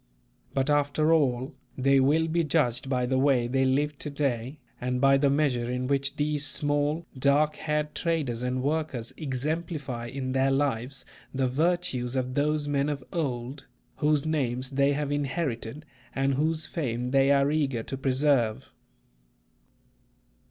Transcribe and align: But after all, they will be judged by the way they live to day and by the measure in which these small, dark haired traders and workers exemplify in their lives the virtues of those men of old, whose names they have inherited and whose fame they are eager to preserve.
But 0.55 0.67
after 0.71 1.13
all, 1.13 1.53
they 1.77 1.99
will 1.99 2.27
be 2.27 2.43
judged 2.43 2.89
by 2.89 3.05
the 3.05 3.19
way 3.19 3.45
they 3.45 3.65
live 3.65 3.99
to 3.99 4.09
day 4.09 4.57
and 4.81 4.99
by 4.99 5.15
the 5.17 5.29
measure 5.29 5.69
in 5.69 5.85
which 5.85 6.15
these 6.15 6.43
small, 6.43 7.05
dark 7.15 7.55
haired 7.57 7.93
traders 7.93 8.41
and 8.41 8.63
workers 8.63 9.13
exemplify 9.15 10.07
in 10.07 10.31
their 10.31 10.49
lives 10.49 11.05
the 11.35 11.47
virtues 11.47 12.15
of 12.15 12.33
those 12.33 12.67
men 12.67 12.89
of 12.89 13.03
old, 13.13 13.67
whose 13.97 14.25
names 14.25 14.71
they 14.71 14.93
have 14.93 15.11
inherited 15.11 15.85
and 16.15 16.33
whose 16.33 16.65
fame 16.65 17.11
they 17.11 17.29
are 17.29 17.51
eager 17.51 17.83
to 17.83 17.95
preserve. 17.95 18.73